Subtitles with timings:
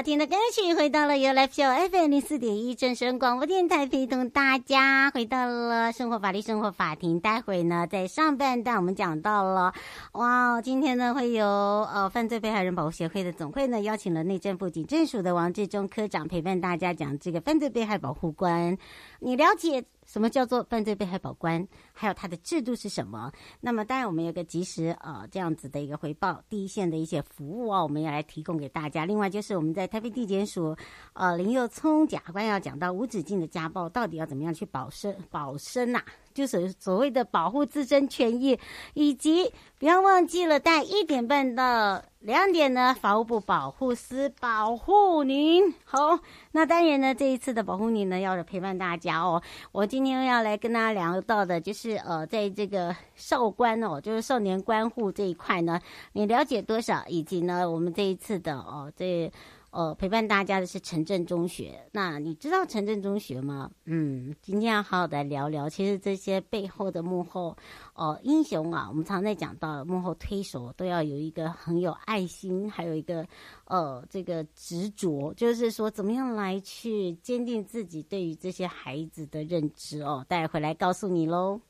[0.00, 7.20] 好听的歌曲，回到了 You Live Show FM 零四点一正声广播电台，陪同大家回到了生活法律生活法庭。
[7.20, 9.74] 待会呢，在上半段我们讲到了，
[10.12, 18.78] 哇，今天呢会有呃犯罪被害人保护协会的总会呢邀请了内政部警政署的王志忠科长陪伴大家讲这个犯罪被害保护官。
[19.18, 19.84] 你了解？
[20.10, 21.64] 什么叫做犯罪被害保官？
[21.92, 23.30] 还有它的制度是什么？
[23.60, 29.04] 那么当然，我们有个及时呃这样子的一个回报，第一线的一些服务啊，我们要来提供给大家。
[29.04, 30.76] 另外就是我们在台北地检署
[31.12, 38.58] 呃林佑聪检察官要讲到无止境的家暴到底要怎么样去保身保身呐、就是所谓的保护自身权益，
[38.94, 45.74] 以及不要忘记了，在一点半到两点呢，法务部保护司保护您。
[45.84, 46.18] 好，
[46.52, 49.42] 那当然呢，这一次的保护您呢，要陪伴大家哦。
[49.72, 55.80] 我今天要来跟大家聊到的，就是呃，在这个少关哦，就是少年观护这一块呢，
[56.12, 57.02] 你了解多少？
[57.08, 59.32] 以及呢，我们这一次的哦，这。
[59.70, 61.88] 呃，陪伴大家的是城镇中学。
[61.92, 63.70] 那你知道城镇中学吗？
[63.84, 65.68] 嗯，今天要好好的聊聊。
[65.68, 67.56] 其实这些背后的幕后，
[67.94, 73.24] 呃，英雄啊，我们常在讲到幕后推手都要有一个很有爱心，还有一个
[73.66, 80.26] 呃这个执着，就是说怎么样来去坚定自己对于这些孩子的认知哦。
[80.28, 81.60] 待会来告诉你喽。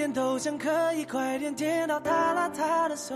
[0.00, 3.14] 点都想可以快点见到他拉他的手，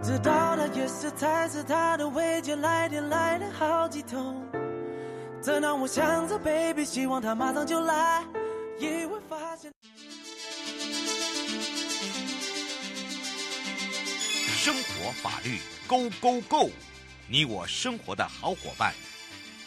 [0.00, 4.40] 知道那也是才是他的未接来电来了好几通，
[5.42, 8.22] 这让我想着 baby，希望他马上就来，
[8.78, 9.72] 意外发现。
[14.46, 15.58] 生活法律
[15.88, 16.70] Go Go Go，
[17.26, 18.94] 你我生活的好伙伴，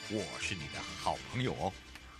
[0.10, 1.74] 我是你的好朋友哦。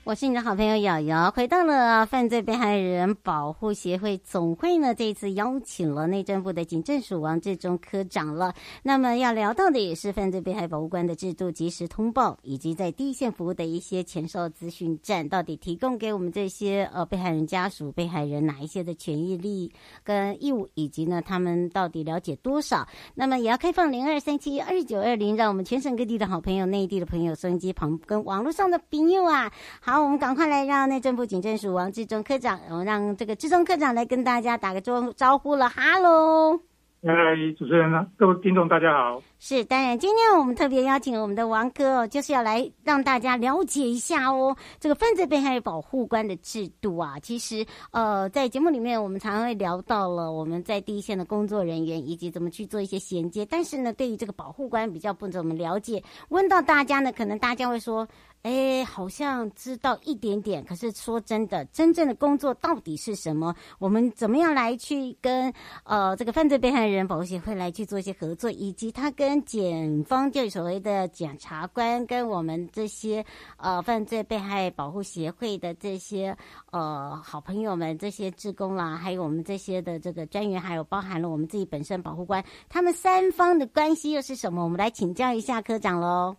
[0.08, 4.96] 我是你的好朋友瑶瑶，回到了犯罪被害人保护协会总会呢。
[4.96, 8.54] 这一次邀请了内政部的警政署王志忠科长了。
[8.84, 19.70] 那么要聊到的也是犯罪被害保护官的制度、及时通报，以及在第一线服务的一些前哨资讯站，到底提供给我们这些呃被害人家属、被害人哪一些的权益、利益
[20.06, 22.88] 跟义务，以及呢他们到底了解多少？
[23.14, 29.52] 那么也要开放零二三七二九二零，让我们全省各地的好朋友、内地的朋友、收音机旁跟网络上的朋友啊，
[29.82, 29.97] 好。
[29.98, 35.68] 好，我们赶快来让内政部警政署王志忠科长，我让这个志忠科长来跟大家打个招招呼了。
[35.68, 36.56] 哈喽，
[37.02, 37.14] 嗨，
[37.58, 39.20] 主持人呢，各位听众大家好。
[39.40, 47.18] 是，当然，今天我们特别邀请我们的王哥哦，就是要来让大家了解一下哦，这个犯罪被害保护官的制度啊。
[47.20, 56.04] 其实，呃，在节目里面我们常常会聊到了我们在第一线的工作人员以及怎么去做一些衔接，但是呢，对于这个保护官比较不怎么了解。
[56.30, 58.08] 问到大家呢，可能大家会说。
[58.48, 63.54] 哎，好像知道一点点，可是说真的，真正的工作到底是什么？
[63.78, 65.54] 我们怎么样来去跟
[65.84, 73.26] 呃这个犯罪被害人保护协会来去做一些合作，以及他跟检方，就所谓的检察官，跟我们这些
[73.58, 76.34] 呃犯罪被害保护协会的这些
[76.72, 84.64] 呃好朋友们，这些职工啦，还有我们这些的这个专员，还有包含了我们自己本身保护官，他们三方的关系又是什么？
[84.64, 86.38] 我们来请教一下科长喽。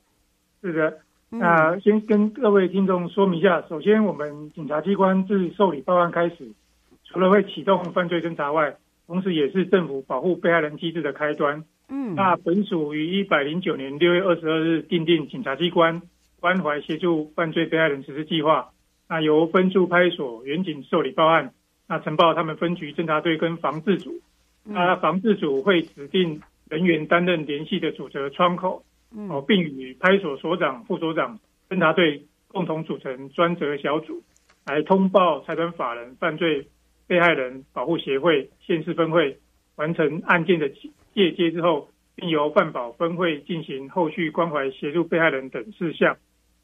[0.63, 1.08] 是的。
[1.31, 6.53] 那、呃、先跟各位听众说明一下，首先我们警察机关自受理报案开始，
[7.05, 8.77] 除了会启动犯罪侦查外，
[9.07, 11.65] 同时也是政府保护被害人机制的开端。
[11.91, 16.01] 嗯，那本署于一百零九年六月二十二日订定警察机关
[16.41, 18.71] 关怀协助犯罪被害人实施计划，
[19.09, 21.53] 那由分驻派出所远警受理报案，
[21.87, 24.13] 那呈报他们分局侦查队跟防治组，
[24.65, 26.41] 那防治组会指定
[26.71, 28.83] 人员担任联系的主责窗口。
[29.17, 31.39] 哦，并与派出所所长、副所长、
[31.69, 34.23] 侦查队共同组成专责小组，
[34.67, 36.69] 来通报财团法人犯罪
[37.07, 39.39] 被害人保护协会县市分会
[39.77, 40.69] 完成案件的
[41.15, 46.17] 借接之后，并由犯保分会进行后续关怀协助被害人等事项。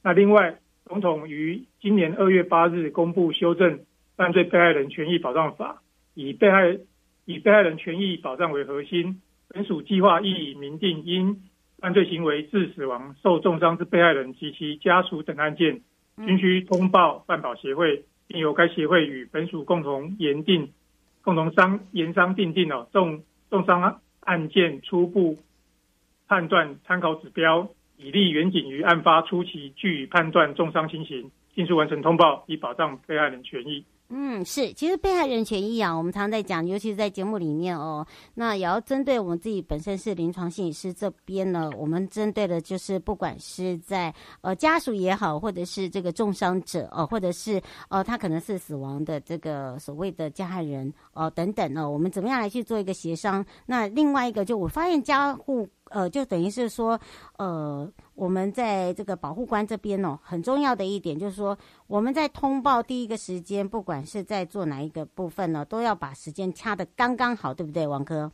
[0.02, 3.80] 那另外，总统于今年二月八日公布修正
[4.16, 5.82] 犯罪被害人权益保障法，
[6.14, 6.78] 以被害
[7.24, 11.42] 以被害人权益保障为核心，本署计划亦明定因
[11.78, 15.80] 犯罪行为致死亡、受重伤之被害人及其家属等案件，
[16.16, 20.72] 均需通报办保协会，并由该协会与本署共同研定、
[21.22, 25.36] 共同商研商订定哦重重伤案件初步
[26.26, 27.68] 判断参考指标，
[27.98, 33.84] 以利远警于案发初期据以判断重伤情形，迅速完成通报，以保障被害人权益。
[34.16, 53.44] 嗯，是，其实被害人权益啊，我们常常在讲，尤其是在节目里面哦，那也要针对我们自己本身是临床心理师这边呢，我们针对的就是不管是在呃家属也好，或者是这个重伤者哦，或者是呃他可能是死亡的这个所谓的加害人哦等等呢，我们怎么样来去做一个协商？
[53.66, 55.68] 那另外一个就我发现加护。
[55.90, 56.98] 呃，就等于是说，
[57.36, 68.32] 呃，我们在这个保护官这边哦，很重要的一点就是说，我们在通报第一个时间，不管是在做哪一个部分呢，都要把时间掐的刚刚好，对不对，王哥？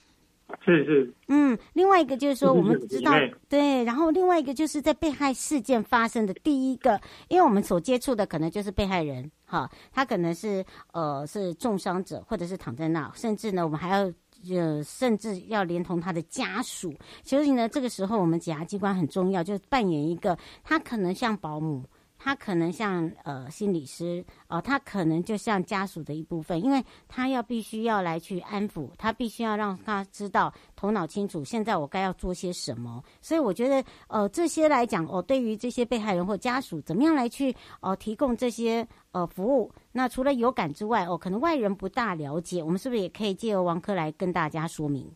[0.65, 1.13] 是是。
[1.29, 3.13] 嗯，另外一个就是说，我们知道，
[3.49, 14.11] 对，然后另外一个就是在被害事件发生的第一个，因为我们所接触的可能就是被害人，哈，他可能是呃是重伤者，或者是躺在那，甚至呢，我们还要。
[14.43, 21.85] 就甚至要连同他的家属，所以呢，这个时候我们检察机关很重要，就扮演一个，他可能像保姆。
[22.23, 33.03] 他可能像呃心理师哦、他可能就像家属的一部分，因为他要必须要来去安抚，他必须要让他知道头脑清楚，现在我该要做些什么。
[33.23, 37.51] 所以我觉得呃这些来讲哦，对于这些被害人或家属，怎么样来去
[37.81, 39.73] 哦、呃、提供这些呃服务？
[39.93, 45.11] 那除了有感之外哦，可能外人不大了解，我们是不是也可以借由王科来跟大家说明？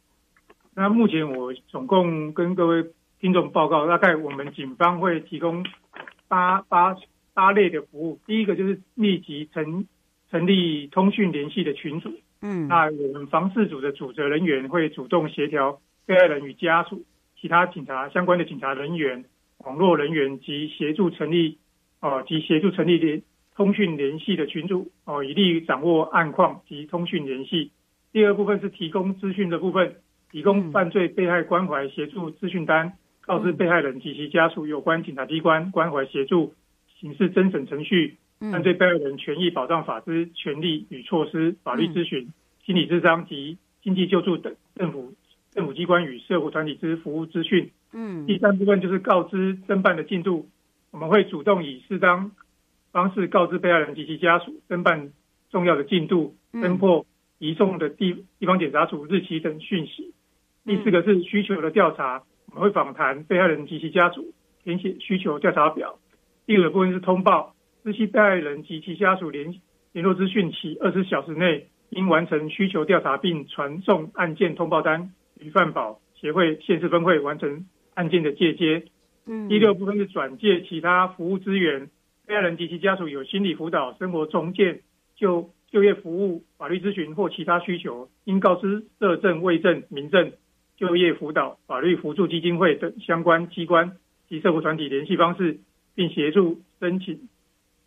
[0.73, 2.83] 那目前我总共跟各位
[3.21, 5.63] 听众报告，大概我们警方会提供。
[6.29, 6.97] 八八
[7.33, 9.87] 八类的服务，第一个就是立即成
[10.31, 12.11] 成立通讯联系的群组，
[12.43, 17.05] 嗯，那我们防事组的组责人员会主动协调被害人与家属、
[17.41, 19.25] 其他警察相关的警察人员、
[19.59, 21.59] 网络人员及协助成立
[22.01, 23.23] 哦及协助成立联
[23.55, 27.71] 通讯联系的群组哦，以利于掌握案况及通讯联系。
[28.13, 29.97] 第二部分是提供资讯的部分，
[30.31, 32.95] 提供犯罪被害关怀协助资讯单。
[33.27, 36.55] 告知被害人及其家属有关警察机关关怀协助、
[37.01, 42.29] 刑事侦审程序、犯罪被害人权益保障法之权利与措施、法律咨询、
[42.65, 45.15] 心理咨商及经济救助等政府
[45.53, 47.71] 政府机关与社会团体之服务资讯。
[47.93, 50.49] 嗯，第三部分就是告知侦办的进度，
[50.91, 52.33] 我们会主动以适当
[52.93, 55.13] 方式告知被害人及其家属侦办
[55.51, 57.07] 重要的进度、侦破
[57.39, 60.13] 移送的地地方检察署日期等讯息。
[60.67, 62.23] 第四个是需求的调查，
[62.55, 64.33] 我们会访谈被害人及其家属，
[64.63, 65.99] 填写需求调查表。
[66.47, 69.57] 第二个部分是通报，知悉被害人及其家属联
[69.93, 78.85] 联络资讯起二十小时内应完成需求调查，并传送案件通报单与犯保协会县市分会完成案件的借接。
[79.27, 81.91] 嗯，第六部分是转介其他服务资源，
[82.25, 84.83] 被害人及其家属有心理辅导、生活重建、
[85.17, 90.31] 就就业服务、法律咨询或其他需求，应告知社政、卫政、民政、
[90.77, 93.97] 就业辅导、法律扶助基金会等相关机关
[94.29, 95.59] 及社会团体联系方式，
[95.95, 97.29] 并协助申请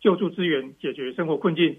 [0.00, 1.76] 救助资源，解决生活困境。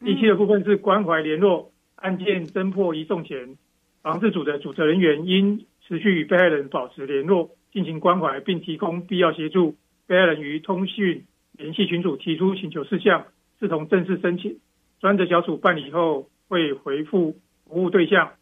[0.00, 3.56] 第七的部分是关怀联络，案件侦破移送前，
[4.02, 7.50] 防治组的组责人员应持续与被害人保持联络。
[7.72, 9.74] 进行关怀，并提供必要协助。
[10.06, 11.24] 被害人于通讯
[11.58, 13.26] 联系群组提出请求事项，
[13.58, 14.60] 视同正式申请。
[15.00, 17.36] 专责小组办理后会回复
[17.66, 18.34] 服务对象。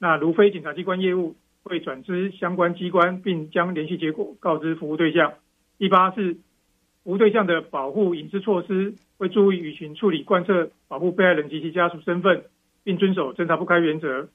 [0.00, 5.34] 那如非检察机关业务，会转知相关机关，并将联系结果告知服务对象。
[5.78, 6.34] 第八是
[7.04, 12.44] 服务对象的保护隐私措施，会注意舆情处理，贯彻保护被害人及其家属身份，
[12.84, 14.28] 并遵守侦查不开原则，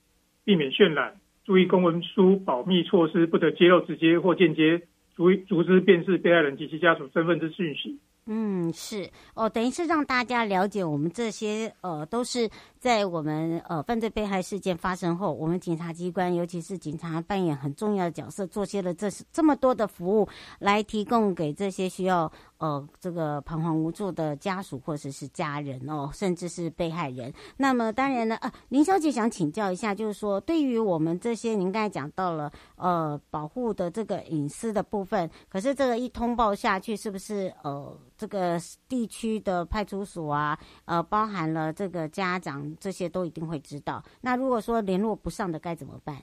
[0.43, 1.15] 避免渲染。
[1.45, 4.81] 注意公文书保密措施，不得揭露直接或间接
[5.15, 7.97] 逐逐之辨识被害人及其家属身份之讯息。
[8.29, 20.27] 嗯，是哦，等于是让大家了解我们这些呃，都是在我们呃犯罪被害事件发生后，我们警察机关，尤其是警察扮演很重要的角色，做些了这这么多的服务，
[20.59, 27.33] 来提供给这些需要呃这个彷徨无助的家属或者是家人哦，甚至是被害人。
[27.57, 37.97] 那么当然呢，呃，林小姐想请教一下，就是说对于我们这些您刚才讲到了呃保护的这个隐私的部分，可是这个一通报下去，是不是呃？
[38.17, 44.03] 这个地区的派出所啊，呃，包含了这个家长，这些都一定会知道。
[44.21, 46.17] 那如果说联络不上的该怎么办？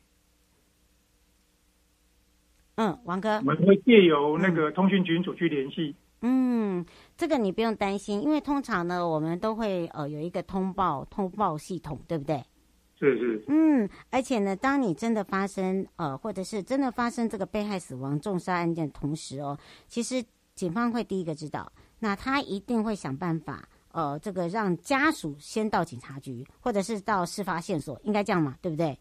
[2.76, 5.94] 嗯，王哥，我们会借由那个通讯群组去联系。
[6.22, 6.84] 嗯，
[7.16, 12.42] 这个你不用担心，因为通常呢，我们都会呃有一个通报通报系统，对不对？
[12.98, 13.44] 是是。
[13.48, 20.24] 嗯，而且呢，当你真的发生呃，或者是真的发生这个被害死亡重杀案件的同时哦，其实
[20.54, 21.70] 警方会第一个知道。
[22.00, 28.98] 那他一定会想办法，呃，这个让家属先到警察局，或者是到事发线索，应该这样嘛，对不对？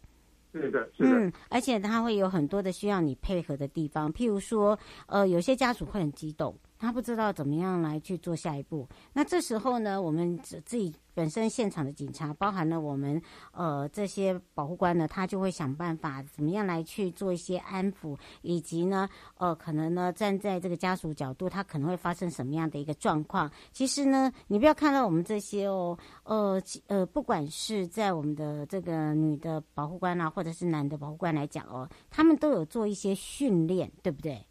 [0.52, 1.10] 是的，是的。
[1.10, 8.88] 嗯，而且他会有很多的需要你配合的地方，譬如说，呃，有些家属会很激动，他不知道怎么样来去做下一步。
[9.12, 10.94] 那这时候呢，我们自己。
[11.14, 13.20] 本身现场的警察，包含了我们
[13.52, 23.50] 呃这些保护官呢，他就会想办法怎么样来去做一些安抚，以及呢呃可能呢站在这个家属角度，他可能会发生什么样的一个状况。
[23.72, 34.44] 其实呢，你不要看到我们这些哦，呃呃，不管是在我们的这个女的保护官啊，或者是男的保护官来讲哦，他们都有做一些训练，对不对？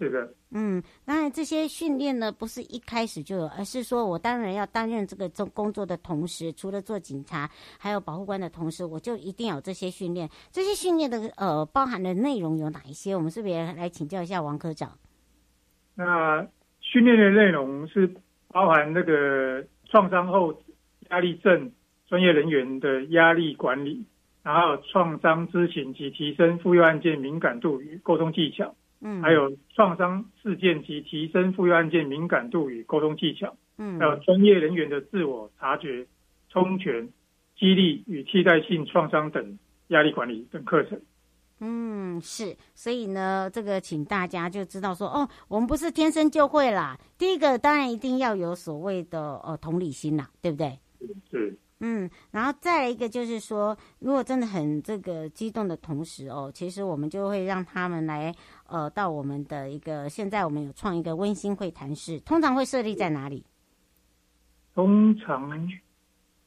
[0.00, 10.26] 是的，嗯，当然这些训练呢，不是一开始就有，而是说我当然要担任这个做工作的同时，除了做警察，还有保护官的同时，我就一定要有这些训练。
[10.50, 13.14] 这些训练的呃，包含的内容有哪一些？
[13.14, 14.90] 我们是不是也来请教一下王科长？
[15.94, 16.48] 那
[16.80, 18.10] 训练的内容是
[18.48, 20.62] 包含那个创伤后
[21.10, 21.70] 压力症
[22.08, 24.06] 专业人员的压力管理，
[24.42, 28.74] 然后创伤知情及提升妇幼案件敏感度与沟通技巧。
[29.00, 36.06] 嗯，还有创伤事件及提升妇幼案件敏感度与沟通技巧，嗯，还有专业人员的自我察觉、
[36.50, 37.08] 充权、
[37.58, 41.00] 激励与替代性创伤等压力管理等课程。
[41.60, 46.98] 嗯，是，所以呢，这个请大家就知道说，哦，我们不是天生就会啦。
[47.18, 50.78] 第一个当然一定要有所谓的呃同理心啦，对不对？
[51.30, 51.56] 是。
[51.80, 58.34] 嗯，然后再来一个就是说，如果真的很这个激动的同时哦，其实我们就会让他们来
[58.68, 63.44] 呃到我们的一个现在我们有创一个温馨会谈室，通常会设立在哪里？
[64.74, 65.68] 通常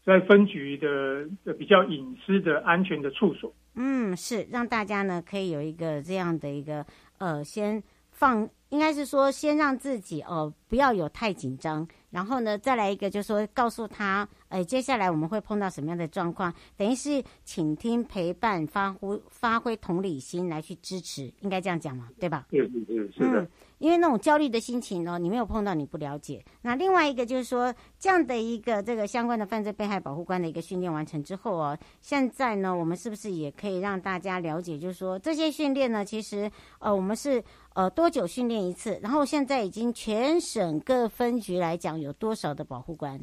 [0.06, 3.54] 在分局的的比较隐私的安全的处所。
[3.76, 6.86] 嗯，是让大家呢可以有一个这样的一个
[7.18, 7.82] 呃先
[8.14, 11.86] 放，应该是说先让自己哦、呃、不要有太紧张。
[12.10, 16.54] 然后呢，再来一个，就是说告诉他，呃，接下来我们会碰到什么样的状况？
[16.78, 22.46] 等于是倾听、陪伴、发挥、发挥同理心来去支持，应该这样讲嘛，对吧？
[22.52, 23.42] 嗯嗯嗯是的。
[23.42, 23.48] 嗯，
[23.84, 26.42] 因为那种焦虑的心情呢，你没有碰到，你不了解。
[26.62, 36.50] 那另外一个就是说，这样的一个这个相关的犯罪被害保护官的一个训练完成之后哦，现在呢，我们是不是也可以让大家了解，就是说这些训练呢，其实
[36.80, 37.44] 呃，我们是
[37.76, 43.20] 呃多久训练一次，然后现在已经全省各分局来讲有多少的保护官？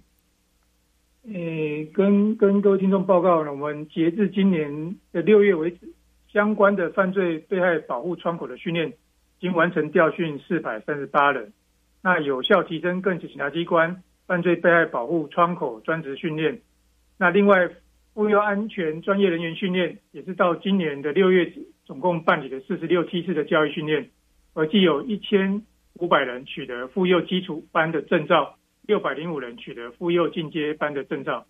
[1.27, 5.91] 诶，跟跟各位听众报告呢，我们截至今年的六月为止，
[6.31, 8.93] 相关的犯罪被害保护窗口的训练
[9.41, 11.55] 已经完成调训四百三十八人，
[12.03, 16.61] 那有效提升各级警察机关犯罪被害保护窗口专职训练。
[17.17, 17.71] 那另外，
[18.13, 24.11] 妇幼安全专业人员训练也是到今年的六月止，总共办理了四十六梯次的教育训练，
[24.53, 25.63] 合计有一千
[25.95, 28.57] 五百人取得妇幼基础班的证照。
[28.83, 31.47] 六百零五人取得妇幼进阶班的证照。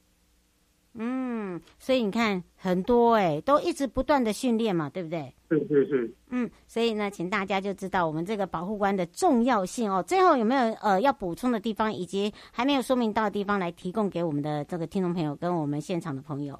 [0.95, 5.33] 嗯，所以你看很多哎、都一直不断的训练嘛，对不对？
[5.51, 6.15] 是是是。
[6.31, 10.03] 嗯，所以呢，请大家就知道我们这个保护官的重要性哦。
[10.03, 16.59] 最后有没有呃要补充的地方，以及还没有说明到的地方，来提供给我们的这个听众朋友跟我们现场的朋友？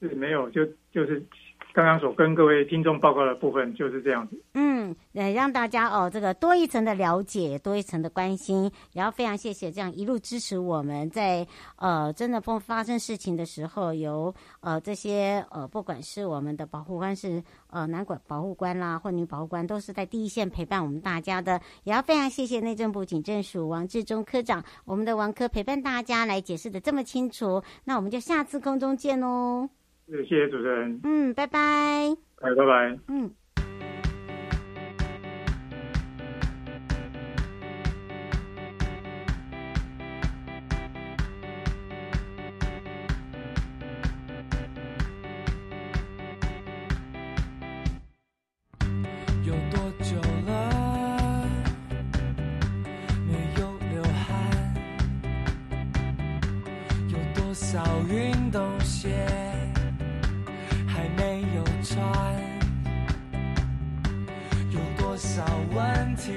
[0.00, 1.24] 是没有，就就是。
[1.72, 4.42] 刚刚所跟各位听众报告的部分就是这样子。
[4.54, 11.46] 嗯，呃，让大家哦，这个多一层的了解，多一层的关心，也要非常谢谢这样一路支持我们在
[11.76, 21.60] 呃真的发发生事情的时候，有呃这些呃不管是我们的保护官是呃男管保护官啦，或女保护官，都是在第一线陪伴我们大家的。
[21.84, 27.62] 也要非常谢谢内政部警政署王志忠科长，我们的王科陪伴大家来解释得这么清楚。
[27.84, 29.79] 那我们就下次空中见喽。
[30.10, 31.00] 谢谢主持人。
[31.04, 32.16] 嗯，拜拜。
[32.40, 32.98] 拜拜。
[33.06, 33.30] 嗯。
[49.44, 50.70] 有多久了？
[62.00, 62.08] 没
[64.72, 64.80] 有。
[64.96, 65.44] 多少？
[65.72, 66.32] 问题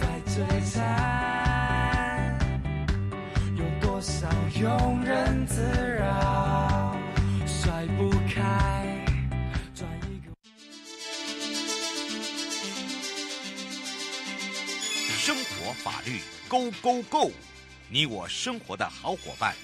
[0.00, 2.38] 在追缠，
[3.56, 5.62] 有多少庸人自
[5.98, 6.96] 扰，
[7.46, 9.04] 甩不开。
[9.74, 10.32] 转一个
[15.16, 17.32] 生活法律 Go Go Go，
[17.88, 19.54] 你我生活的好伙伴，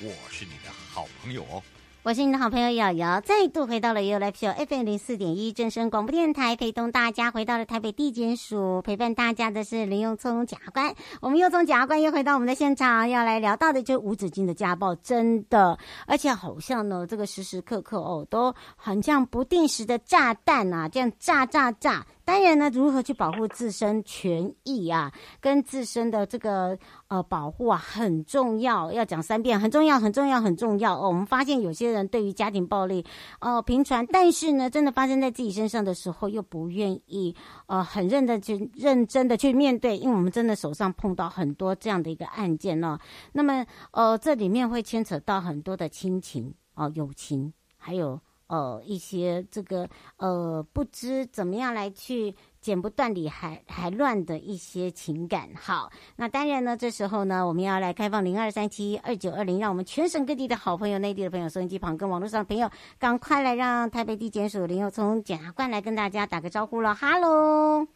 [0.00, 1.62] 我是你的好朋友哦。
[2.04, 10.94] 我是你的好朋友瑶瑶，再度回到了 You Live Show FM 零四点一正声广播电台，陪同大家回到了台北地检署，陪伴大家的是林永聪检察官。
[11.22, 22.06] 我们右聪检察官又回到我们的现场，要来聊到的就是无止境的家暴，真的，而且好像呢，这个时时刻刻哦，都很像不定时的炸弹啊，这样炸炸炸。
[22.26, 26.78] 当然呢，如何去保护自身权益啊，跟自身的这个
[27.14, 28.90] 呃保护啊，很重要。
[28.92, 31.06] 要讲三遍，很重要，很重要，很重要哦。
[31.08, 33.04] 我们发现有些人对于家庭暴力
[33.38, 37.34] 呃频传，但是呢，真的发生在自己身上的时候，又不愿意
[37.66, 42.98] 呃很认真去认真的去面对，因为我们真的手上碰到很多这样的一个案件哦。
[43.32, 48.20] 那么呃，这里面会牵扯到很多的亲情哦、友情，还有。
[48.46, 55.48] 呃，一些这个呃，不知怎么样来去剪不断理还还乱的一些情感。
[55.54, 66.94] 好，那当然呢，这时候呢，我们要来开放零二三七二九二零，让我们全省各地的好朋友、内地的朋友、收音机旁跟网络上的朋友，赶快来让台北地检署林右聪检察官来跟大家打个招呼了。
[66.94, 67.86] 哈喽。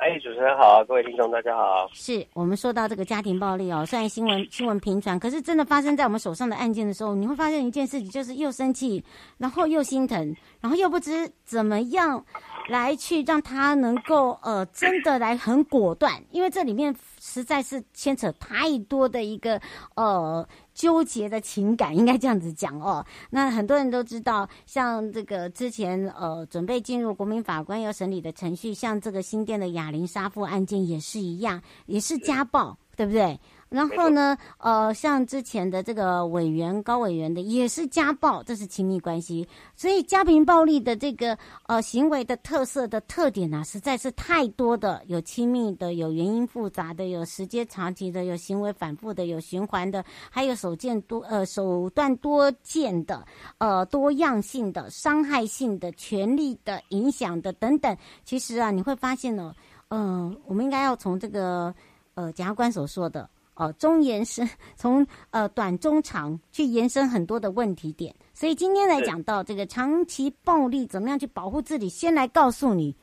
[0.00, 1.86] 哎，主持人好，各位听众大家好。
[1.92, 9.04] 是我们说到这个家庭暴力哦，虽然新闻新闻频传，可是真的发生在我们手上的案件的时候，你会发现一件事情，就是又生气，
[9.36, 12.24] 然后又心疼，然后又不知怎么样
[12.68, 19.60] 来去让他能够呃真的来很果断，因为这里面实在是牵扯太多的一个
[19.94, 20.46] 呃。
[20.72, 23.04] 纠结的情感，应该这样子讲哦。
[23.28, 33.38] 那很多人都知道，像这个之前呃准备进入国民法官要审理的程序，像这个新店的哑铃杀父案件也是一样，也是家暴，对不对？
[33.70, 53.24] 然后呢，呃，像之前的这个委员高委员的也是家暴，这是亲密关系，所以家庭暴力的这个呃行为的特色的特点啊，实在是太多的，有亲密的，有原因复杂的，有时间长期的，有行为反复的，有循环的，还有手见多呃手段多见的，
[53.58, 57.96] 呃多样性的，伤害性的，权力的影响的等等。
[58.24, 59.54] 其实啊，你会发现呢，
[59.90, 61.72] 嗯、我们应该要从这个
[62.14, 63.30] 呃检察官所说的。
[63.60, 72.96] 哦，中延伸，从呃短中长去延伸很多的问题点，所以今天来讲到这个长期暴力怎么样去保护自己，先来告诉你，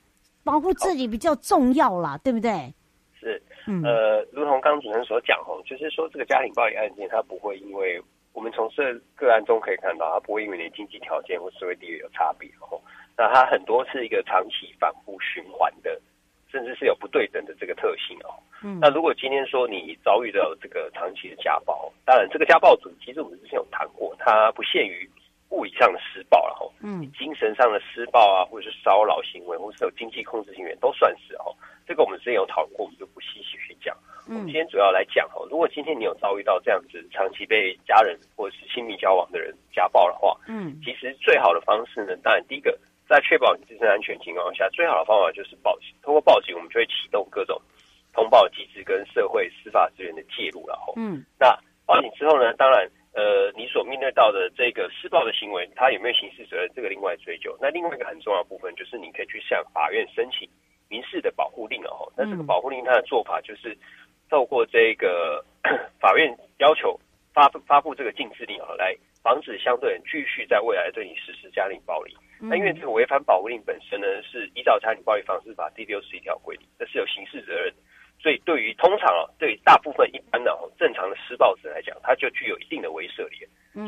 [0.43, 2.73] 保护自己比较重要啦，对不对？
[3.19, 8.01] 是，嗯，呃，如同刚刚主持人所讲哦，就是说这个家庭暴力案件，它不会因为
[8.33, 12.81] 我们从这个案中可以看到，它不会因为你经济条件或社会地位有差别哦，
[13.15, 16.01] 那它很多是一个长期反复循环的，
[16.51, 18.33] 甚至是有不对等的这个特性哦。
[18.63, 25.09] 嗯，那如果今天说你遭遇到这个长期的家暴，当然这个家暴主其实我们之前有谈过，它不限于
[25.49, 31.55] 物理上的施暴了哈，嗯，精神上的施暴啊，或者是骚扰行为，或者是有经济控制行为都算是哦。
[31.87, 33.95] 这个我们之前有讨论过，我们就不细细去讲。
[34.27, 42.77] 我们今天主要来讲哦，如果今天你有遭遇到这样子长期被家人或者是亲密交往的人家暴的话，嗯，其实最好的方式呢，当然第一个，
[43.07, 45.87] 在确保你自身安全情况下，最好的方法就是报警。
[46.01, 47.61] 通过报警，我们就会启动各种
[48.13, 50.93] 通报机制跟社会司法资源的介入然后。
[50.97, 57.57] 嗯，那报警之后呢，当然，呃，你所面对到的这个施暴的行为，他有没有刑事责任，这个另外追究。
[57.61, 60.49] 那另外一个很重要的部分，就是你可以去向法院申请
[60.89, 62.11] 民事的保护令哦。
[62.17, 63.77] 那这个保护令它的做法就是。
[64.29, 65.41] 透过这个
[66.01, 66.99] 法院要求
[67.33, 68.93] 发发布这个禁制令啊，来
[69.23, 72.13] 防止相对人继续在未来对你实施家庭暴力。
[72.39, 77.73] 那因为这个违反保护令本身呢，是依照家庭暴力防治法第六十一条规定，这是有刑事责任。
[78.19, 83.37] 所以对于通常啊，对于大部分一般的正常的施暴者来讲，他就具有一定的威慑力。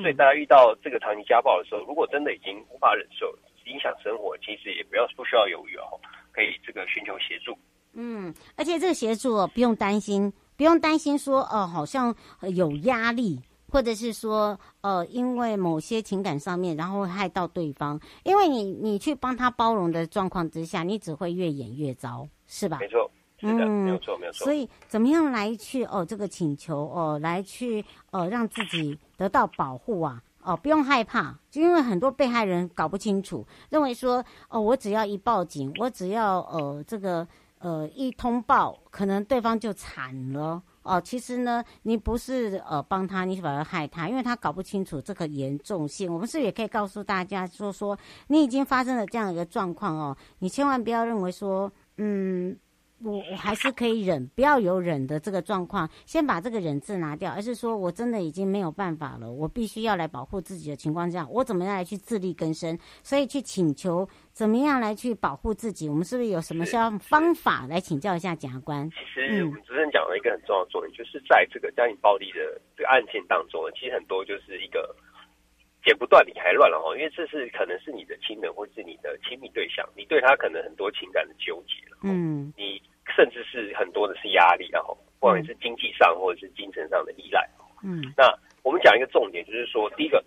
[0.02, 3.36] 所以大家遇到这个长期家暴的时候，如果真的已经无法忍受，
[3.66, 6.00] 影响生活，其实也不要不需要犹豫哦，
[6.32, 7.58] 可以这个寻求协助。
[7.94, 13.40] 嗯，而且这个协助不用担心，不用担心说哦、呃，好像有压力，
[13.72, 18.00] 或者是说呃，因为某些情感上面，然后会害到对方。
[18.24, 22.78] 因为你你去帮他包容的状况之下，你只会越演越糟，是吧？
[22.80, 24.44] 没错，是的，嗯、没有错，没有错。
[24.46, 30.22] 所以怎么样来去哦，这个请求哦，来去呃，让自己得到保护啊？
[30.42, 37.28] 哦，不用害怕，就因为很多被害人搞不清楚，认为说哦，我只要一报警，我只要呃这个。
[37.60, 41.00] 呃，一通报，可能对方就惨了哦。
[41.00, 46.12] 其实呢，你不是呃帮他，你反而害他，因为他搞不清楚这个严重性。
[46.14, 52.58] 我们是也可以告诉大家说说，你已经发生了这样一个状况哦，你千万不要认为说，嗯。
[53.02, 62.78] 我我还是可以忍，不要有忍的这个状况，先把这个忍字拿掉，而是说我真的已经没有办法了，我必须要来保护自己的情况下，我怎么样来去自力更生？
[63.02, 65.88] 所以去请求怎么样来去保护自己？
[65.88, 68.90] 我们是不是有什么像方法来请教一下检察官？
[68.92, 74.94] 其实我们主持人讲了一个很重要的重点，就是在这个家庭暴力的这个案件当中呢，其实很多就是一个
[75.86, 82.82] 剪不断理还乱了哈，因为这是可能是你的亲人或是你的亲密对象，你对他可能很多情感的纠结了，嗯，你。
[83.16, 87.48] 甚至是很多的是压力，然后不管是经济上或者是精神上的依赖。
[87.84, 90.24] 嗯，那我们讲一个重点，就是说，第一个，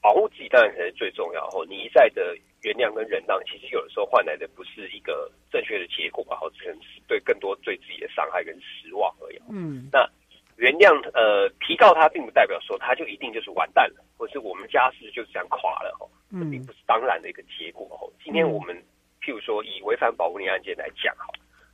[0.00, 1.42] 保护自己当然才是最重要。
[1.42, 9.38] 然后你一再的原谅跟忍让，其实有的时候换来的不是一个正确的结果，然后只能是对更多对自己的伤害跟失望而已。
[9.50, 10.08] 嗯，那
[10.56, 15.94] 原谅呃提告他，并不代表说他就一定就是完蛋了，或是我们家事就这样垮了。
[16.00, 17.86] 哦，这并不是当然的一个结果。
[18.00, 18.74] 哦，今天我们
[19.20, 21.26] 譬如说以违反保护令案件来讲，哈，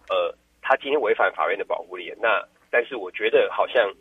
[0.08, 0.34] 呃。
[0.64, 3.92] 他今天违反法院的保护令，那但是我觉得好像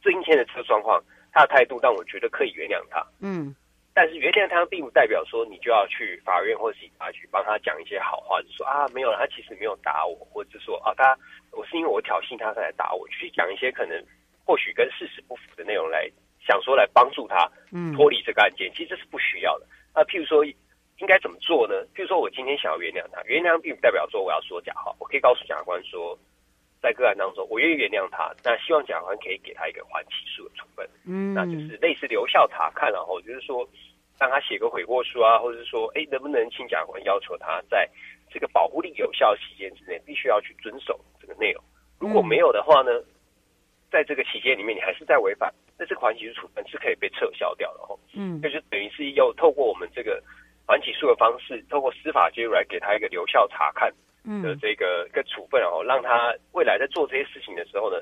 [0.00, 3.04] 今天的这个状况，他的态度让我觉得可以原谅他。
[3.20, 3.52] 嗯，
[3.92, 11.18] 但是原谅他并不代表说你就要去法院或是警察局帮他讲一些好话，就说啊没有了，他其实没有打我，或者说啊他
[11.50, 14.00] 我是因为我挑衅他才来打我，去讲一些可能
[14.46, 16.08] 或许跟事实不符的内容来
[16.46, 17.50] 想说来帮助他
[17.96, 19.66] 脱离这个案件，嗯、其实这是不需要的。
[19.92, 20.46] 那譬如说。
[21.02, 21.74] 应该怎么做呢？
[21.96, 24.94] 譬如说，我今天想要原谅他，原谅并不代表说我要说假话。
[25.00, 26.16] 我可以告诉检察官说，
[26.80, 28.32] 在个案当中，我愿意原谅他。
[28.44, 33.68] 那希望检察官可以给他一个缓起诉的处分，嗯，那就是类似留校查看，然后就是说，
[34.16, 37.90] 让他写个悔过书啊，或者是说，哎，能不能请检察官要求他在
[38.30, 41.60] 这个保护令有效期间之内，必须要去遵守这个内容。
[41.98, 42.92] 如果没有的话呢，
[43.90, 47.98] 在这个期间里面，你还是在违反，那这个缓起诉处分是可以被撤销掉的哦。
[48.14, 50.22] 嗯，就是等于是又透过我们这个。
[50.72, 53.92] 缓起诉的方式，透过司法介入来给他一个留校查看
[54.42, 57.98] 的这个一个处分，然后让他未来在做这些事情的时候呢，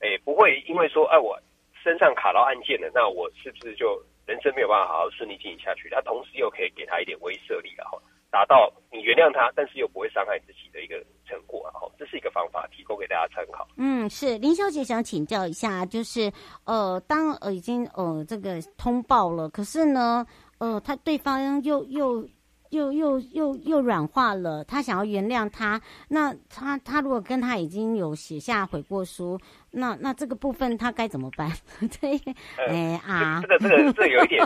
[0.00, 1.38] 诶，不会因为说，哎，我
[1.84, 5.90] 身上卡到案件了，那我是不是就人生没有办法好好顺利进行下去？
[5.90, 13.66] 他同时又可以给他一点威慑力，然后达到你原谅他，但是又不会伤害自己的一个成果，然后这是一个方法，提供给大家参考。
[13.76, 16.30] 嗯，是林小姐想请教一下，就是
[16.64, 20.26] 呃，当呃已经呃这个通报了，可是呢？
[20.58, 22.28] 呃，他对方又又
[22.70, 29.38] 又又又又软化了，他想要原谅他，那他他如果跟他已经有写下悔过书，
[29.70, 31.48] 那那这个部分他该怎么办？
[32.00, 32.16] 对，
[32.56, 34.44] 哎、呃、啊，这个这个这个有一点，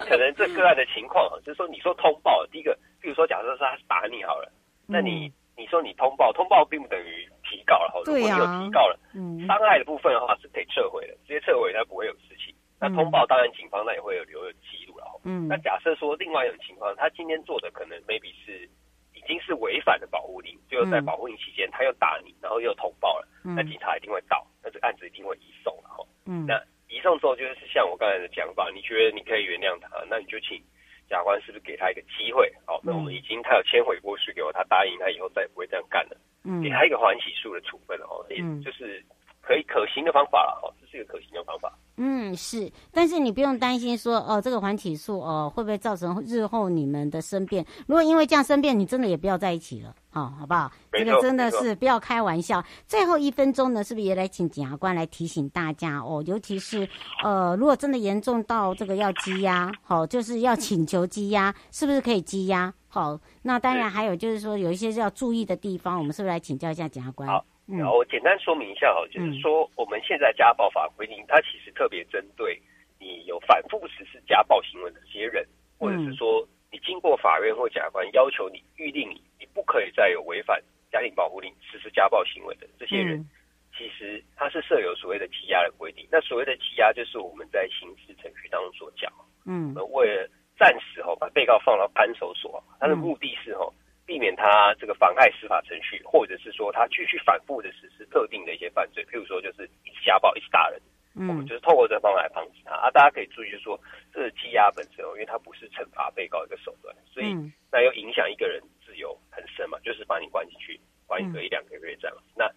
[0.00, 2.76] 可能这个案的情况，就是说你说通报，第一个，
[3.08, 4.52] 比如说假设是他是打你好了，
[4.86, 12.54] 那你你说你通报，通报并不等于提告了哈，如果你有提告了，嗯，伤害的部分的话是可以撤回的，直接撤回他不会有事情。
[12.78, 15.06] 那通报当然警方那也会有留有记录了。
[15.24, 18.68] 嗯，那假设说另外一种情况，他今天做的可能 maybe 是
[19.14, 26.04] 已经是违反了保护令，就在保护令期间他又打你，然后又通报了，嗯、那警察一定会到，那这个案子一定会移送了哈。
[26.26, 30.62] 嗯，那移送之后就是像我刚才的讲法，你觉得你可以原谅他，那你就请
[31.08, 32.52] 检察官是不是给他一个机会？
[32.66, 36.16] 好，那我们已经他有签悔过书给我，他答应他以后再也不会这样干了。
[36.44, 39.02] 嗯，给他一个缓起诉的处分哦，也就是
[39.40, 41.72] 可以可行的方法了哦，这是一个可行的方法。
[41.96, 47.66] 嗯，是，但是你不用担心说哦，这个缓起诉哦，会不会造成日后你们的生变？
[47.88, 50.70] 如果因为这样生变，你真的也不要在一起了，哦，好不好？
[50.92, 52.62] 这个真的是不要开玩笑。
[52.86, 56.22] 最后一分钟呢，是不是也来请检察官来提醒大家哦？
[56.26, 56.88] 尤其是
[57.22, 62.72] 呃，如果真的严重到这个要羁押，好、哦，就是要请求羁押，是不是可以羁押？
[62.88, 67.28] 好、哦，那当然还有就是说有一些是要注意的地方，我们是不是来请教一下检察官？
[67.66, 72.58] 然后我简单说明一下哈，就是说我们现在家暴法规定，它其实特别针对
[72.98, 75.46] 你有反复实施家暴行为的这些人，
[75.78, 79.20] 或者是说你经过法院或检察官要求你预定，你
[79.58, 83.28] 不可以再有违反家庭保护令实施家暴行为的这些人，
[83.76, 86.06] 其实他是设有所谓的羁押的规定。
[86.12, 89.12] 那所谓的羁押，就是我们在刑事程序当中所讲，
[89.46, 93.66] 嗯，为了暂时哈把被告放到看守所，他的目的是哈。
[94.08, 100.80] 避免他这个妨害司法程序，或者是说他继续反复的实施特定的一些犯罪，譬如说就是一直家暴、一直打人，
[101.14, 102.90] 嗯，我们就是透过这个方法来防止他啊。
[102.90, 103.78] 大家可以注意，就是说
[104.10, 107.36] 这个羁押本身哦，因为它不是惩罚被告一个手段，所以
[107.70, 112.16] 那又影响一个人自由很深嘛，就是把你关进去，关一个一两个月这样。
[112.34, 112.50] 那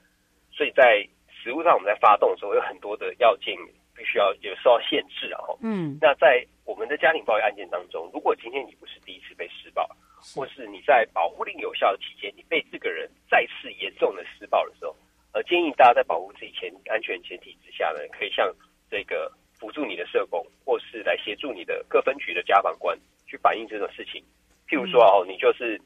[0.56, 3.56] 所以在实务上，我们在发动的时候有很多的要件
[3.96, 5.40] 必须要有受到限制啊。
[5.62, 9.88] 嗯，那在我们的家庭暴力案件当中，如果今天你不是第一次被施暴，
[10.36, 14.96] 或是你在保护令有效的期间，你被这个人再次严重的施暴的时候，
[15.34, 18.52] 呃，建议大家在保护自己前安全前提之下呢，可以向
[18.90, 24.24] 这个辅助你的社工，或是来协助你的各分局的家防官去反映这种事情。
[24.68, 25.80] 譬如说哦，你就是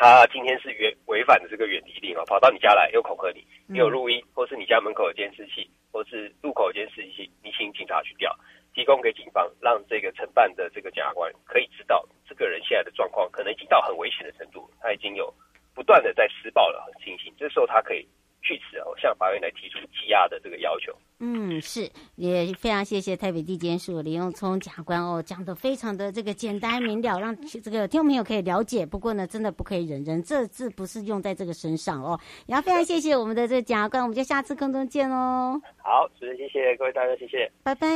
[0.00, 8.34] 他今天是违违反了这个远离令哦，跑到你家来又恐吓你，你有录音，或是你家门口有监视器，或是路口有监视器，你请警察去调。
[8.72, 15.30] 提供给警方，让这个承办的这个检察官可以知道这个人现在的状况，可能已经到很危险的程度，他已经有
[15.74, 18.08] 不断的在施暴了情形，这时候他可以
[18.42, 20.92] 据此哦向法院来提出羁押的这个要求。
[21.22, 28.86] 嗯，是，也非常谢谢台北地检署林永聪检察官哦，讲的非常的这个简单明了，让这个听众朋友可以了解。
[28.86, 32.18] 不过呢，真的不可以忍人，这字不是用在这个身上哦。
[32.46, 35.60] 也要非常谢谢我们的这个检察官，我们就下次空中见哦。
[35.76, 37.86] 好，主持人谢谢各位大家，谢谢，拜拜。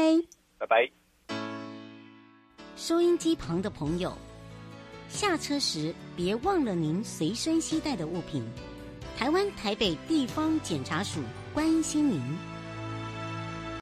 [0.59, 0.91] 拜拜。
[2.77, 4.13] 收音机旁的朋友，
[5.09, 8.45] 下车时别忘了您随身携带的物品。
[9.17, 11.21] 台湾台北地方检察署
[11.53, 12.54] 关心您。